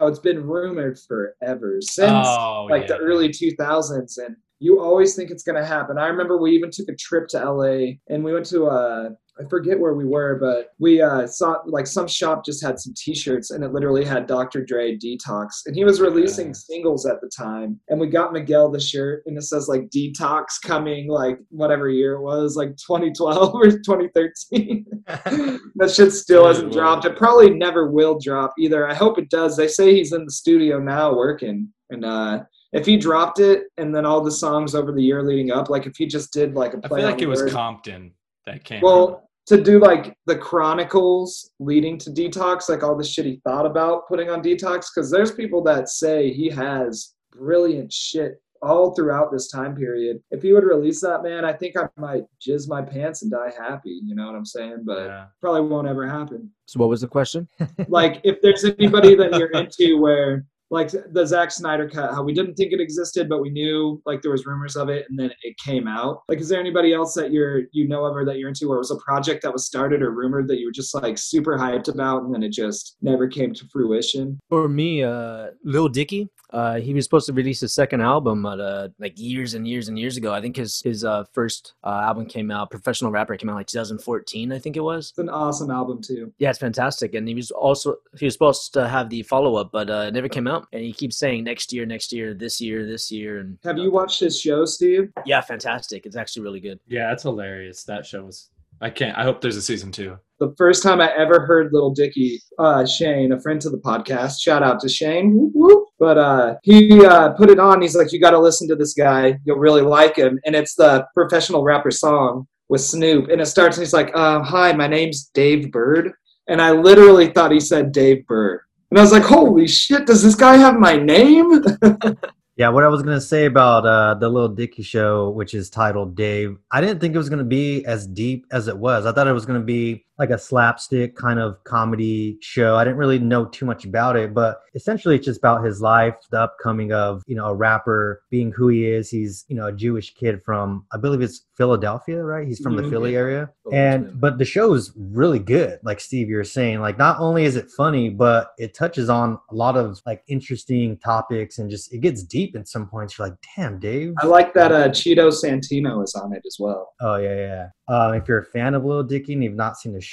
[0.00, 5.30] Oh, it's been rumored forever since Oh, like the early 2000s, and you always think
[5.30, 5.98] it's going to happen.
[5.98, 9.08] I remember we even took a trip to LA and we went to uh
[9.40, 12.92] I forget where we were, but we uh, saw like some shop just had some
[12.94, 14.62] T-shirts, and it literally had Dr.
[14.62, 16.52] Dre Detox, and he was releasing Yeah.
[16.52, 17.80] singles at the time.
[17.88, 22.14] And we got Miguel the shirt, and it says like Detox coming like whatever year
[22.14, 24.84] it was, like 2012 or 2013.
[25.06, 27.06] that shit still hasn't dropped.
[27.06, 28.86] It probably never will drop either.
[28.86, 29.56] I hope it does.
[29.56, 32.40] They say he's in the studio now working, and uh,
[32.72, 35.86] if he dropped it and then all the songs over the year leading up, like
[35.86, 38.12] if he just did like a I play I feel like it was words- Compton
[38.46, 38.80] that came.
[38.80, 43.66] well, to do like the chronicles leading to detox, like all the shit he thought
[43.66, 49.32] about putting on detox, because there's people that say he has brilliant shit all throughout
[49.32, 50.22] this time period.
[50.30, 53.52] If he would release that, man, I think I might jizz my pants and die
[53.58, 54.00] happy.
[54.04, 54.82] You know what I'm saying?
[54.84, 55.24] But yeah.
[55.40, 56.50] probably won't ever happen.
[56.66, 57.48] So what was the question?
[57.88, 62.32] Like if there's anybody that you're into where like the Zack Snyder cut, how we
[62.32, 65.30] didn't think it existed, but we knew like there was rumors of it, and then
[65.42, 66.22] it came out.
[66.28, 68.76] Like, is there anybody else that you're you know of or that you're into, or
[68.76, 71.58] it was a project that was started or rumored that you were just like super
[71.58, 74.38] hyped about, and then it just never came to fruition?
[74.48, 78.60] For me, uh, Lil Dicky, uh, he was supposed to release his second album at,
[78.60, 80.32] uh, like years and years and years ago.
[80.32, 83.66] I think his his uh, first uh, album came out, Professional Rapper, came out like
[83.66, 85.10] 2014, I think it was.
[85.10, 86.32] It's an awesome album too.
[86.38, 87.14] Yeah, it's fantastic.
[87.14, 90.14] And he was also he was supposed to have the follow up, but uh, it
[90.14, 90.66] never came out.
[90.72, 93.38] And he keeps saying next year, next year, this year, this year.
[93.38, 95.12] And Have you watched his show, Steve?
[95.24, 96.06] Yeah, fantastic.
[96.06, 96.80] It's actually really good.
[96.88, 97.84] Yeah, it's hilarious.
[97.84, 98.50] That show was.
[98.80, 99.16] I can't.
[99.16, 100.18] I hope there's a season two.
[100.40, 104.40] The first time I ever heard Little Dicky, uh, Shane, a friend to the podcast,
[104.40, 105.88] shout out to Shane, whoop, whoop.
[105.98, 107.82] but uh, he uh, put it on.
[107.82, 109.38] He's like, "You got to listen to this guy.
[109.44, 113.76] You'll really like him." And it's the professional rapper song with Snoop, and it starts.
[113.76, 116.10] And he's like, uh, "Hi, my name's Dave Bird,"
[116.48, 120.06] and I literally thought he said Dave Bird, and I was like, "Holy shit!
[120.06, 121.62] Does this guy have my name?"
[122.60, 126.14] Yeah, what I was gonna say about uh, the Little Dicky show, which is titled
[126.14, 129.06] Dave, I didn't think it was gonna be as deep as it was.
[129.06, 132.76] I thought it was gonna be like a slapstick kind of comedy show.
[132.76, 136.14] I didn't really know too much about it, but essentially it's just about his life,
[136.30, 139.08] the upcoming of, you know, a rapper being who he is.
[139.10, 142.46] He's, you know, a Jewish kid from I believe it's Philadelphia, right?
[142.46, 142.90] He's from the Mhm.
[142.90, 143.50] Philly area.
[143.72, 146.80] And but the show is really good, like Steve, you're saying.
[146.80, 150.98] Like not only is it funny, but it touches on a lot of like interesting
[150.98, 153.16] topics and just it gets deep in some points.
[153.16, 154.12] You're like, damn, Dave.
[154.18, 156.92] I like that uh, Cheeto Santino is on it as well.
[157.00, 157.66] Oh yeah, yeah.
[157.88, 160.09] Um, if you're a fan of Little Dicky and you've not seen the show,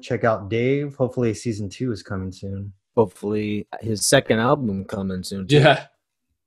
[0.00, 0.94] check out Dave.
[0.96, 2.72] Hopefully, season two is coming soon.
[2.96, 5.46] Hopefully, his second album coming soon.
[5.46, 5.56] too.
[5.56, 5.86] Yeah.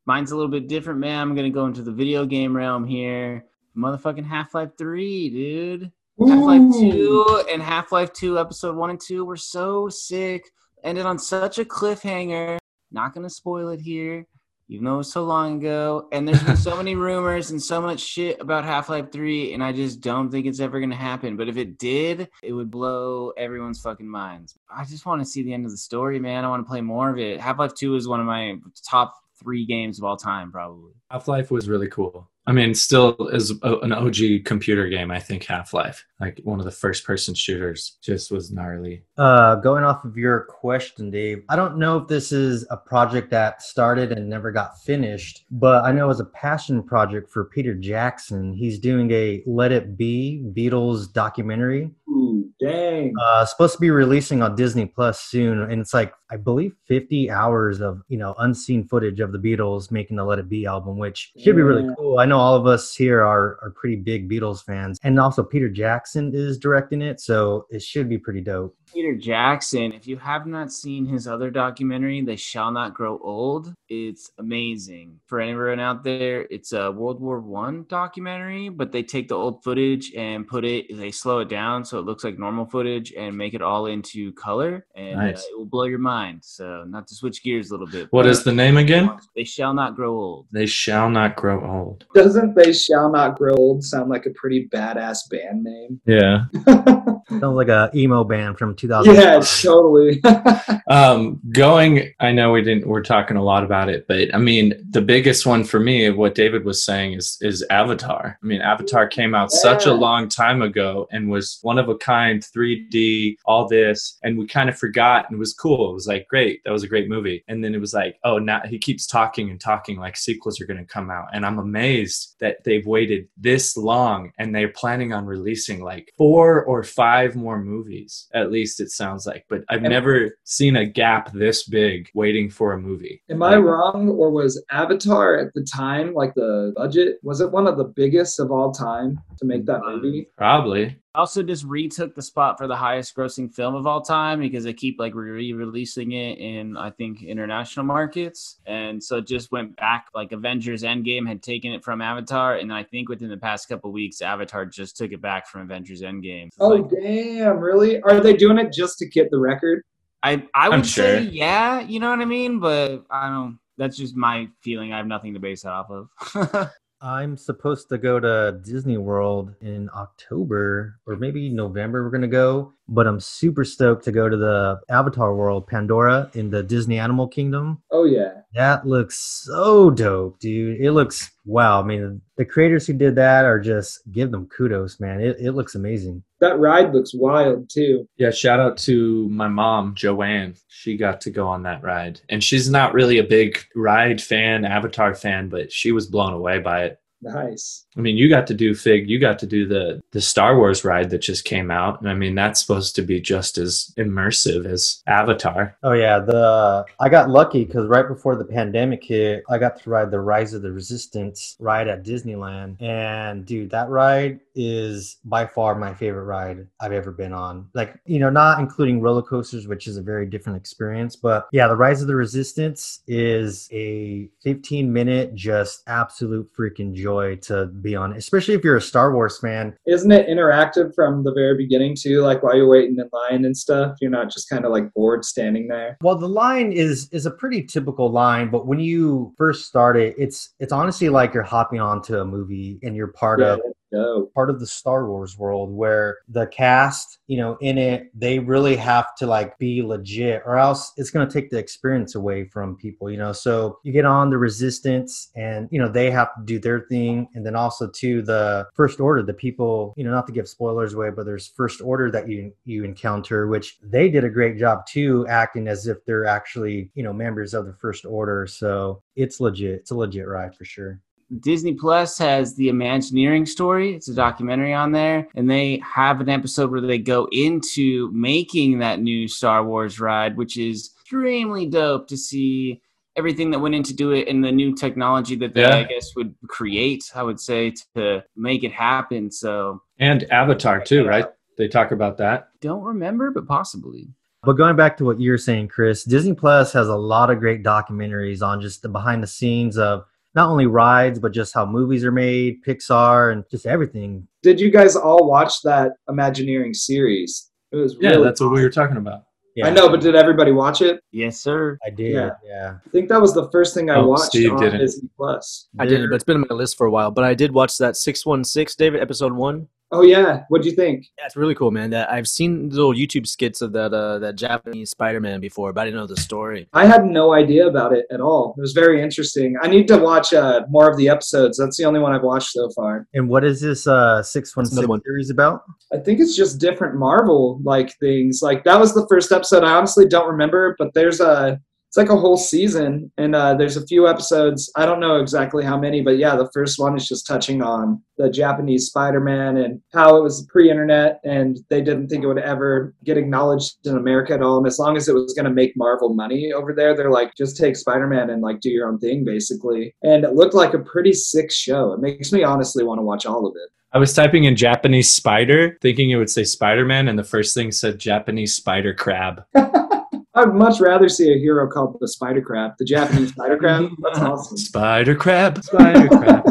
[0.05, 1.19] Mine's a little bit different, man.
[1.19, 3.45] I'm gonna go into the video game realm here.
[3.75, 5.91] Motherfucking Half Life 3, dude.
[6.19, 10.49] Half Life 2 and Half Life 2 episode 1 and 2 were so sick.
[10.83, 12.57] Ended on such a cliffhanger.
[12.91, 14.25] Not going to spoil it here,
[14.67, 16.07] even though it was so long ago.
[16.11, 19.63] And there's been so many rumors and so much shit about Half Life 3, and
[19.63, 21.37] I just don't think it's ever going to happen.
[21.37, 24.57] But if it did, it would blow everyone's fucking minds.
[24.69, 26.45] I just want to see the end of the story, man.
[26.45, 27.39] I want to play more of it.
[27.39, 28.55] Half Life 2 is one of my
[28.89, 30.93] top three games of all time, probably.
[31.11, 32.29] Half Life was really cool.
[32.47, 35.09] I mean, still is a, an OG computer game.
[35.09, 39.03] I think Half Life, like one of the first person shooters, just was gnarly.
[39.17, 43.31] Uh, going off of your question, Dave, I don't know if this is a project
[43.31, 47.45] that started and never got finished, but I know it was a passion project for
[47.45, 48.53] Peter Jackson.
[48.53, 51.89] He's doing a Let It Be Beatles documentary.
[52.09, 53.13] Ooh, dang.
[53.21, 57.29] Uh, supposed to be releasing on Disney Plus soon, and it's like I believe 50
[57.29, 60.97] hours of you know unseen footage of the Beatles making the Let It Be album,
[60.97, 62.19] which should be really cool.
[62.19, 65.69] I know all of us here are are pretty big Beatles fans, and also Peter
[65.69, 68.75] Jackson is directing it, so it should be pretty dope.
[68.93, 73.73] Peter Jackson, if you have not seen his other documentary, They Shall Not Grow Old,
[73.89, 75.19] it's amazing.
[75.25, 79.63] For anyone out there, it's a World War One documentary, but they take the old
[79.63, 83.35] footage and put it, they slow it down so it looks like normal footage and
[83.35, 86.39] make it all into color, and uh, it will blow your mind.
[86.43, 88.07] So, not to switch gears a little bit.
[88.11, 89.09] What is the name again?
[89.35, 90.45] They Shall Not Grow Old.
[90.51, 92.05] They shall not grow old.
[92.13, 95.99] Doesn't They Shall Not Grow Old sound like a pretty badass band name?
[96.05, 96.45] Yeah.
[97.29, 99.15] Sounds like a emo band from 2000.
[99.15, 100.21] yeah, totally.
[100.87, 104.73] um going i know we didn't we're talking a lot about it but i mean
[104.91, 108.61] the biggest one for me of what david was saying is is avatar i mean
[108.61, 113.35] avatar came out such a long time ago and was one of a kind 3d
[113.45, 115.91] all this and we kind of forgot and it was cool.
[115.91, 117.43] It was like great that was a great movie.
[117.47, 120.65] And then it was like oh now he keeps talking and talking like sequels are
[120.65, 121.27] going to come out.
[121.33, 126.63] And i'm amazed that they've waited this long and they're planning on releasing like four
[126.63, 129.45] or five more movies at least it sounds like.
[129.49, 133.21] But i've never seen a gap this big waiting for a movie.
[133.29, 137.67] Am I wrong, or was Avatar at the time, like the budget, was it one
[137.67, 140.27] of the biggest of all time to make that movie?
[140.37, 144.63] probably Also, just retook the spot for the highest grossing film of all time because
[144.63, 148.57] they keep like re releasing it in, I think, international markets.
[148.65, 152.55] And so it just went back like Avengers Endgame had taken it from Avatar.
[152.57, 155.61] And then I think within the past couple weeks, Avatar just took it back from
[155.61, 156.49] Avengers Endgame.
[156.59, 158.01] Oh, Like, damn, really?
[158.01, 159.83] Are they doing it just to get the record?
[160.23, 161.31] I, I I'm would say, sure.
[161.31, 162.59] yeah, you know what I mean?
[162.59, 164.91] But I don't, that's just my feeling.
[164.93, 166.69] I have nothing to base it off of.
[167.01, 172.03] I'm supposed to go to Disney World in October or maybe November.
[172.03, 176.49] We're gonna go, but I'm super stoked to go to the Avatar World, Pandora, in
[176.49, 177.81] the Disney Animal Kingdom.
[177.91, 178.41] Oh, yeah.
[178.53, 180.79] That looks so dope, dude.
[180.79, 181.81] It looks wow.
[181.81, 185.19] I mean, the creators who did that are just give them kudos, man.
[185.21, 186.23] It, it looks amazing.
[186.39, 188.07] That ride looks wild, too.
[188.17, 192.43] yeah shout out to my mom joanne she got to go on that ride and
[192.43, 196.83] she's not really a big ride fan avatar fan but she was blown away by
[196.83, 197.85] it Nice.
[197.97, 199.09] I mean, you got to do Fig.
[199.09, 202.13] You got to do the the Star Wars ride that just came out, and I
[202.13, 205.75] mean that's supposed to be just as immersive as Avatar.
[205.81, 209.89] Oh yeah, the I got lucky because right before the pandemic hit, I got to
[209.89, 215.45] ride the Rise of the Resistance ride at Disneyland, and dude, that ride is by
[215.45, 217.69] far my favorite ride I've ever been on.
[217.73, 221.67] Like you know, not including roller coasters, which is a very different experience, but yeah,
[221.67, 227.95] the Rise of the Resistance is a 15 minute just absolute freaking joy to be
[227.95, 229.75] on, especially if you're a Star Wars fan.
[229.85, 232.21] Isn't it interactive from the very beginning, too?
[232.21, 233.97] Like while you're waiting in line and stuff?
[234.01, 235.97] You're not just kind of like bored standing there.
[236.01, 240.15] Well, the line is is a pretty typical line, but when you first start it,
[240.17, 244.33] it's it's honestly like you're hopping onto a movie and you're part Yeah, of dope.
[244.33, 248.75] part of the Star Wars world where the cast, you know, in it, they really
[248.75, 252.75] have to like be legit or else it's going to take the experience away from
[252.75, 253.31] people, you know.
[253.31, 257.27] So you get on the resistance and, you know, they have to do their thing.
[257.33, 260.93] And then also to the first order, the people, you know, not to give spoilers
[260.93, 264.85] away, but there's first order that you you encounter, which they did a great job
[264.87, 268.47] too, acting as if they're actually, you know, members of the first order.
[268.47, 269.79] So it's legit.
[269.81, 270.99] It's a legit ride for sure.
[271.39, 273.95] Disney Plus has the Imagineering story.
[273.95, 278.79] It's a documentary on there, and they have an episode where they go into making
[278.79, 282.81] that new Star Wars ride, which is extremely dope to see
[283.15, 285.77] everything that went into do it and the new technology that they Yeah.
[285.77, 287.11] I guess would create.
[287.15, 289.31] I would say to make it happen.
[289.31, 291.25] So And Avatar too, right?
[291.57, 292.49] They talk about that.
[292.59, 294.09] don't remember, but possibly.
[294.43, 297.39] But going back to what you were saying, Chris, Disney Plus has a lot of
[297.39, 301.65] great documentaries on just the behind the scenes of not only rides, but just how
[301.65, 304.27] movies are made, Pixar, and just everything.
[304.43, 307.49] Did you guys all watch that Imagineering series?
[307.71, 309.23] It was Yeah, really that's what we were talking about.
[309.63, 310.99] I know, but did everybody watch it?
[311.13, 311.77] Yes, sir.
[311.85, 312.11] I did.
[312.13, 312.31] Yeah.
[312.45, 312.75] Yeah.
[312.85, 314.81] I think that was the first thing I Oh, watched Steve on didn't.
[314.81, 315.69] Disney Plus.
[315.79, 317.09] I didn't, but it's been on my list for a while.
[317.09, 319.69] But I did watch that 616, David, episode one.
[319.91, 321.05] Oh yeah, what do you think?
[321.17, 321.91] Yeah, it's really cool, man.
[321.91, 325.85] That I've seen little YouTube skits of that uh, that Japanese Spider-Man before, but I
[325.85, 326.67] didn't know the story.
[326.73, 328.55] I had no idea about it at all.
[328.57, 329.55] It was very interesting.
[329.61, 331.57] I need to watch uh, more of the episodes.
[331.57, 333.07] That's the only one I've watched so far.
[333.13, 335.01] And what is this uh 616 one.
[335.03, 335.61] series about?
[335.93, 338.41] I think it's just different Marvel like things.
[338.41, 339.63] Like that was the first episode.
[339.63, 341.59] I honestly don't remember, but there's a
[341.95, 344.69] it's like a whole season, and uh, there's a few episodes.
[344.75, 348.03] I don't know exactly how many, but yeah, the first one is just touching on
[348.17, 352.93] the Japanese Spider-Man and how it was pre-internet, and they didn't think it would ever
[353.05, 354.57] get acknowledged in America at all.
[354.57, 357.33] And as long as it was going to make Marvel money over there, they're like,
[357.37, 359.95] just take Spider-Man and like do your own thing, basically.
[360.03, 361.93] And it looked like a pretty sick show.
[361.93, 363.69] It makes me honestly want to watch all of it.
[363.93, 367.53] I was typing in Japanese spider, thinking it would say Spider Man, and the first
[367.53, 369.45] thing said Japanese spider crab.
[370.37, 373.89] I'd much rather see a hero called the Spider Crab, the Japanese Spider Crab.
[374.01, 374.57] That's awesome.
[374.57, 376.43] Spider crab, spider crab.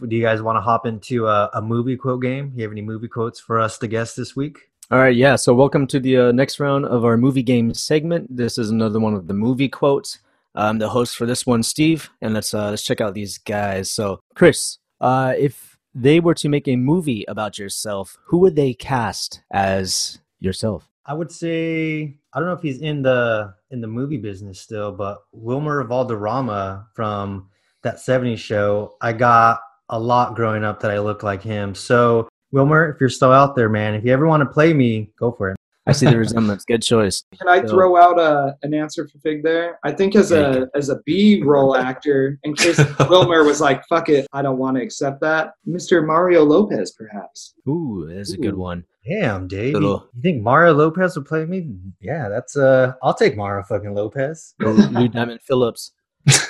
[0.08, 2.52] Do you guys want to hop into a, a movie quote game?
[2.56, 4.70] You have any movie quotes for us to guess this week?
[4.90, 5.36] All right, yeah.
[5.36, 8.34] So welcome to the uh, next round of our movie game segment.
[8.34, 10.18] This is another one of the movie quotes.
[10.54, 13.90] I'm the host for this one, Steve, and let's uh, let's check out these guys.
[13.90, 18.72] So, Chris, uh, if they were to make a movie about yourself, who would they
[18.72, 20.91] cast as yourself?
[21.04, 24.92] I would say I don't know if he's in the in the movie business still,
[24.92, 27.48] but Wilmer Valderrama from
[27.82, 31.74] that 70s show, I got a lot growing up that I look like him.
[31.74, 35.10] So Wilmer, if you're still out there, man, if you ever want to play me,
[35.18, 35.56] go for it.
[35.86, 36.64] I see the resemblance.
[36.64, 37.24] Good choice.
[37.38, 39.78] Can I So- throw out a, an answer for Fig there?
[39.82, 44.08] I think as a as a B roll actor, in case Wilmer was like, "Fuck
[44.08, 46.06] it, I don't want to accept that," Mr.
[46.06, 47.54] Mario Lopez, perhaps.
[47.68, 48.84] Ooh, that's a good one.
[49.04, 49.68] Damn, Dave.
[49.68, 51.68] You, Little- you think Mario Lopez would play me?
[52.00, 54.54] Yeah, that's uh I'll take Mario fucking Lopez.
[54.60, 55.92] Lou Lou Diamond Phillips.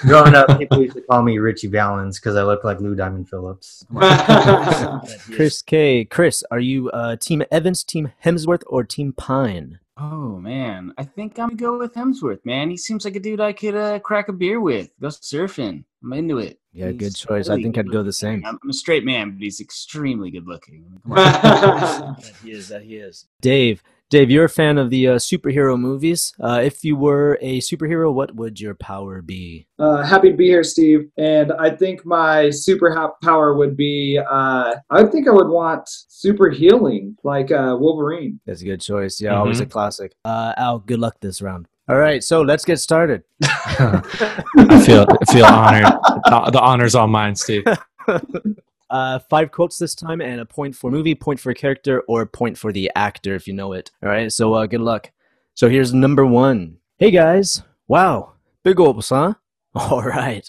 [0.02, 3.28] Growing up, people used to call me Ritchie Valens because I look like Lou Diamond
[3.28, 3.84] Phillips.
[5.34, 6.04] Chris K.
[6.04, 9.78] Chris, are you uh, Team Evans, Team Hemsworth, or Team Pine?
[9.96, 12.44] Oh man, I think I'm gonna go with Hemsworth.
[12.44, 14.90] Man, he seems like a dude I could uh, crack a beer with.
[15.00, 15.84] Go surfing.
[16.02, 16.58] I'm into it.
[16.72, 17.48] Yeah, good He's choice.
[17.48, 18.44] I think I'd go the same.
[18.44, 20.84] I'm, I'm a straight man, but he's extremely good looking.
[21.02, 21.18] Come on.
[22.22, 22.68] That he is.
[22.68, 23.26] That he is.
[23.42, 23.82] Dave,
[24.12, 26.34] Dave, you're a fan of the uh, superhero movies.
[26.38, 29.66] Uh, if you were a superhero, what would your power be?
[29.78, 31.08] uh, happy to be here, Steve.
[31.16, 34.20] And I think my super ha- power would be.
[34.30, 38.38] Uh, I think I would want super healing, like uh, Wolverine.
[38.44, 39.18] That's a good choice.
[39.18, 39.62] Yeah, always Mm-hmm.
[39.64, 40.12] a classic.
[40.26, 41.66] Uh, Al, good luck this round.
[41.88, 43.22] All right, so let's get started.
[43.42, 45.84] I feel I feel honored.
[46.26, 47.64] The, the honor's all mine, Steve.
[48.92, 52.58] Uh, five quotes this time, and a point for movie, point for character, or point
[52.58, 53.90] for the actor if you know it.
[54.02, 55.10] All right, so uh, good luck.
[55.54, 56.76] So here's number one.
[56.98, 59.32] Hey guys, wow, big old huh?
[59.74, 60.48] All right.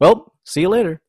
[0.00, 1.00] Well, see you later.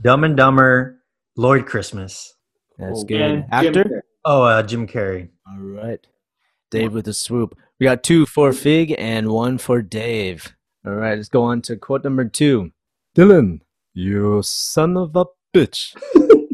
[0.00, 1.02] Dumb and Dumber,
[1.36, 2.36] Lloyd Christmas.
[2.78, 3.18] That's And good.
[3.18, 3.84] Jim Actor.
[3.84, 4.00] Carrey.
[4.24, 5.30] Oh, uh, Jim Carrey.
[5.48, 6.06] All right.
[6.70, 7.58] Dave with a swoop.
[7.80, 10.54] We got two for Fig and one for Dave.
[10.86, 12.70] All right, let's go on to quote number two.
[13.16, 15.24] Dylan, you son of a
[15.54, 15.94] bitch.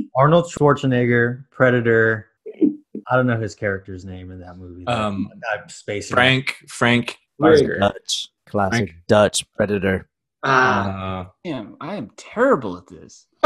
[0.17, 2.27] Arnold Schwarzenegger, Predator.
[3.11, 4.87] I don't know his character's name in that movie.
[4.87, 6.15] Um, I'm spacing.
[6.15, 7.65] Frank Frank Right.
[7.79, 8.29] Dutch.
[8.47, 8.95] Classic Frank.
[9.09, 10.09] Dutch Predator.
[10.45, 11.21] Ah.
[11.21, 13.27] Uh, Damn, I am terrible at this.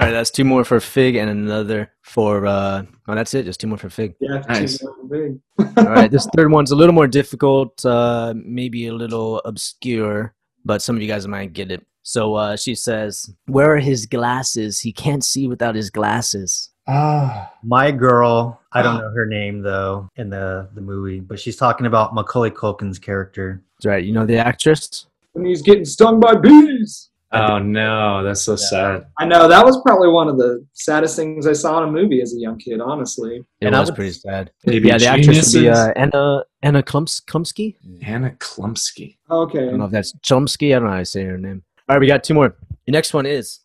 [0.00, 2.46] All right, that's two more for Fig and another for.
[2.46, 3.44] uh Oh, that's it.
[3.44, 4.14] Just two more for Fig.
[4.20, 4.78] yeah, Nice.
[4.78, 4.82] she's.
[4.84, 10.82] All right, this third one's a little more difficult, uh maybe a little obscure, but
[10.82, 11.84] some of you guys might get it.
[12.08, 14.80] So uh, she says, "Where are his glasses?
[14.80, 20.08] He can't see without his glasses." Ah, My girl, I don't know her name though
[20.16, 23.62] in the the movie, but she's talking about Macaulay Culkin's character.
[23.76, 24.02] That's right.
[24.02, 25.06] You know the actress?
[25.32, 27.10] When he's getting stung by bees.
[27.32, 29.04] oh no, that's so sad.
[29.18, 32.22] I know that was probably one of the saddest things I saw in a movie
[32.22, 32.80] as a young kid.
[32.80, 34.50] Honestly, It And I was pretty sad.
[34.64, 37.76] Baby yeah, the actress would be uh, Anna Anna Klums, Chlumsky.
[38.00, 39.18] Anna Chlumsky.
[39.30, 39.58] Okay.
[39.58, 40.74] I don't know if that's Chomsky.
[40.74, 41.64] I don't know how to say her name.
[41.88, 42.54] All right, we got two more.
[42.86, 43.60] The next one is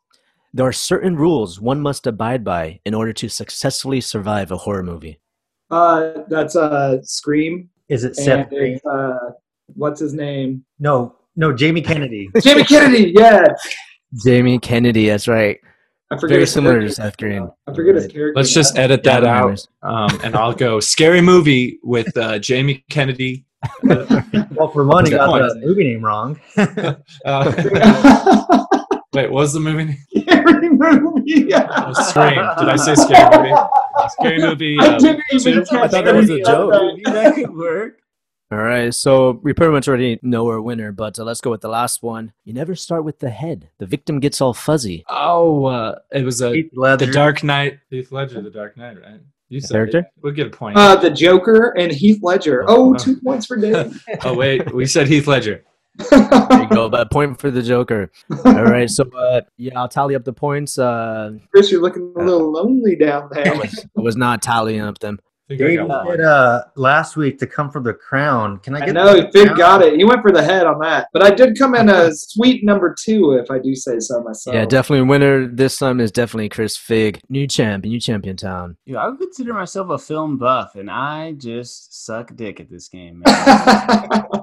[0.53, 4.83] there are certain rules one must abide by in order to successfully survive a horror
[4.83, 5.19] movie.
[5.69, 7.69] Uh, that's uh, Scream.
[7.89, 8.49] Is it Seth?
[8.49, 8.79] Green?
[8.89, 9.17] uh,
[9.75, 10.63] what's his name?
[10.79, 12.29] No, no, Jamie Kennedy.
[12.41, 13.13] Jamie Kennedy.
[13.17, 13.45] Yeah,
[14.23, 15.07] Jamie Kennedy.
[15.07, 15.59] That's right.
[16.11, 16.29] I forget.
[16.29, 16.89] Very his similar to.
[16.91, 17.49] Seth Green.
[17.67, 18.33] I forget his character.
[18.35, 22.85] Let's just edit that Yeah, out, um, and I'll go scary movie with uh, Jamie
[22.89, 23.45] Kennedy.
[23.83, 25.43] Well, for one, he got point.
[25.49, 26.39] the movie name wrong.
[27.25, 28.65] Uh,
[29.13, 29.85] wait, what was the movie?
[29.85, 29.97] name?
[30.27, 31.45] Scary movie.
[31.47, 31.67] Yeah.
[31.69, 32.35] Oh, Scream.
[32.59, 33.61] Did I say scary movie?
[34.09, 34.77] Scary movie.
[34.79, 35.63] I Uh, didn't even two?
[35.65, 36.73] catch I thought that was a joke.
[37.05, 37.99] that could work.
[38.51, 41.61] All right, so we pretty much already know our winner, but uh, let's go with
[41.61, 42.33] the last one.
[42.43, 43.69] You never start with the head.
[43.79, 45.03] The victim gets all fuzzy.
[45.09, 47.07] oh, uh, it was a Heath Ledger.
[47.07, 47.79] the Dark Knight.
[47.89, 49.21] Heath Ledger, the Dark Knight, right?
[49.49, 49.99] You said character?
[49.99, 50.05] it.
[50.21, 50.77] We'll get a point.
[50.77, 52.65] Uh, the Joker and Heath Ledger.
[52.67, 54.03] Oh, two points for Dave.
[54.23, 55.63] oh wait, we said Heath Ledger.
[56.09, 58.11] There you go, but point for the Joker.
[58.45, 60.79] All right, so uh, yeah, I'll tally up the points.
[60.79, 63.55] Uh, Chris, you're looking a little lonely down I there.
[63.57, 65.19] was, I was not tallying up them.
[65.49, 66.17] I think I got one.
[66.17, 68.59] said uh, last week to come for the crown.
[68.59, 68.93] Can I I get?
[68.93, 69.57] know the Fig crown?
[69.57, 69.97] got it.
[69.97, 72.95] He went for the head on that, but I did come in a sweet number
[72.97, 74.55] two, if I do say so myself.
[74.55, 78.77] Yeah, definitely winner this time is definitely Chris Fig, new champion, new champion town.
[78.85, 82.87] Dude, I would consider myself a film buff, and I just suck dick at this
[82.87, 84.23] game, man.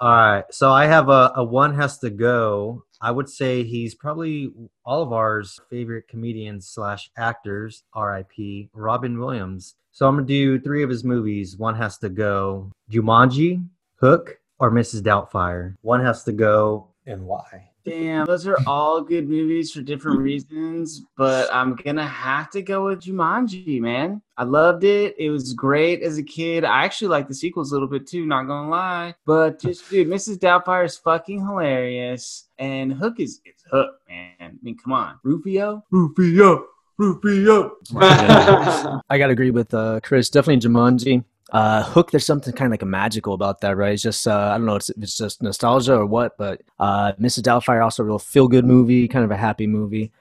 [0.00, 2.84] All right, so I have a, a one has to go.
[3.00, 4.50] I would say he's probably
[4.84, 7.84] all of ours favorite comedians slash actors.
[7.92, 8.70] R.I.P.
[8.72, 9.74] Robin Williams.
[9.96, 11.56] So I'm gonna do three of his movies.
[11.56, 12.70] One has to go.
[12.92, 13.66] Jumanji,
[13.98, 15.00] Hook, or Mrs.
[15.00, 15.74] Doubtfire.
[15.80, 17.70] One has to go, and why?
[17.82, 22.84] Damn, those are all good movies for different reasons, but I'm gonna have to go
[22.84, 24.20] with Jumanji, man.
[24.36, 25.14] I loved it.
[25.18, 26.62] It was great as a kid.
[26.64, 29.14] I actually like the sequels a little bit too, not gonna lie.
[29.24, 30.36] But just dude, Mrs.
[30.36, 32.50] Doubtfire is fucking hilarious.
[32.58, 34.34] And Hook is it's Hook, man.
[34.40, 35.18] I mean, come on.
[35.22, 35.82] Rufio?
[35.90, 36.66] Rufio,
[36.98, 37.76] Rufio.
[37.96, 40.30] I gotta agree with uh, Chris.
[40.30, 41.24] Definitely Jumanji.
[41.52, 43.92] Uh, Hook, there's something kind of like a magical about that, right?
[43.92, 47.42] It's just uh, I don't know if it's just nostalgia or what, but uh, Mrs.
[47.42, 50.12] Doubtfire also a real feel good movie, kind of a happy movie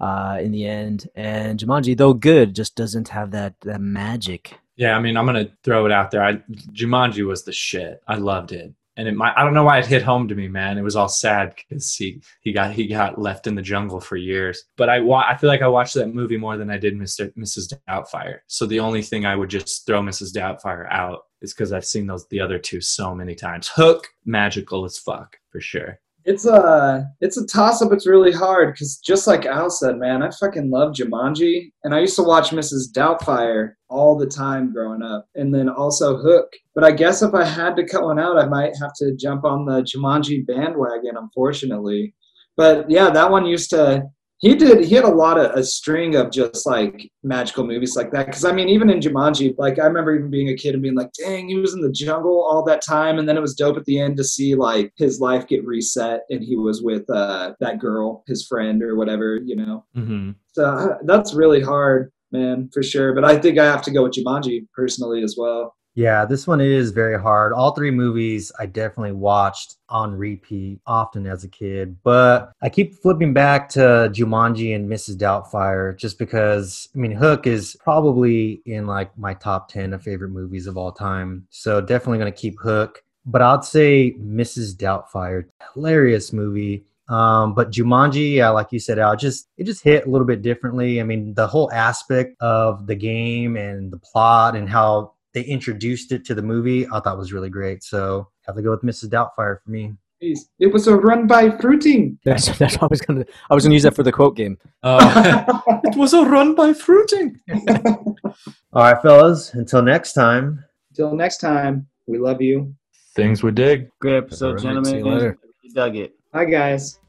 [0.00, 1.08] uh, in the end.
[1.14, 4.58] And Jumanji, though good, just doesn't have that that magic.
[4.76, 6.24] Yeah, I mean, I'm gonna throw it out there.
[6.24, 8.02] I, Jumanji was the shit.
[8.08, 9.34] I loved it, and it might.
[9.36, 10.78] I don't know why it hit home to me, man.
[10.78, 14.16] It was all sad because he he got he got left in the jungle for
[14.16, 14.64] years.
[14.76, 17.32] But I wa- I feel like I watched that movie more than I did Mr.
[17.34, 17.74] Mrs.
[17.88, 18.40] Doubtfire.
[18.46, 20.34] So the only thing I would just throw Mrs.
[20.34, 23.68] Doubtfire out is because I've seen those the other two so many times.
[23.68, 25.98] Hook, magical as fuck for sure.
[26.24, 27.92] It's a it's a toss up.
[27.92, 32.00] It's really hard because just like Al said, man, I fucking love Jumanji, and I
[32.00, 32.92] used to watch Mrs.
[32.94, 36.48] Doubtfire all the time growing up, and then also Hook.
[36.74, 39.44] But I guess if I had to cut one out, I might have to jump
[39.44, 42.14] on the Jumanji bandwagon, unfortunately.
[42.56, 44.04] But yeah, that one used to.
[44.42, 44.84] He did.
[44.84, 48.26] He had a lot of a string of just like magical movies like that.
[48.26, 50.96] Because I mean, even in Jumanji, like I remember even being a kid and being
[50.96, 53.76] like, "Dang, he was in the jungle all that time," and then it was dope
[53.76, 57.52] at the end to see like his life get reset and he was with uh,
[57.60, 59.84] that girl, his friend or whatever, you know.
[59.96, 60.32] Mm-hmm.
[60.54, 63.14] So uh, that's really hard, man, for sure.
[63.14, 65.72] But I think I have to go with Jumanji personally as well.
[65.94, 67.52] Yeah, this one is very hard.
[67.52, 72.94] All three movies I definitely watched on repeat often as a kid, but I keep
[72.94, 75.16] flipping back to Jumanji and Mrs.
[75.16, 80.30] Doubtfire just because I mean Hook is probably in like my top 10 of favorite
[80.30, 81.46] movies of all time.
[81.50, 84.74] So definitely going to keep Hook, but I'd say Mrs.
[84.74, 86.86] Doubtfire, hilarious movie.
[87.08, 90.40] Um, but Jumanji, yeah, like you said, Al, just it just hit a little bit
[90.40, 91.00] differently.
[91.00, 96.12] I mean, the whole aspect of the game and the plot and how they introduced
[96.12, 97.82] it to the movie, I thought was really great.
[97.82, 99.08] So have to go with Mrs.
[99.08, 99.92] Doubtfire for me.
[100.20, 102.16] It was a run by fruiting.
[102.24, 103.24] That's, that's what I was gonna.
[103.50, 104.56] I was gonna use that for the quote game.
[104.84, 105.00] Oh,
[105.84, 107.40] it was a run by fruiting.
[107.52, 109.52] All right, fellas.
[109.54, 110.64] Until next time.
[110.90, 112.72] Until next time, we love you.
[113.16, 113.90] Things we dig.
[113.98, 114.92] Great episode, All right, gentlemen.
[114.92, 115.38] see you later.
[115.62, 116.14] You dug it.
[116.32, 117.00] Bye, guys.